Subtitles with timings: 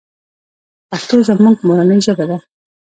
[0.89, 2.37] پښتو زموږ مورنۍ ژبه ده.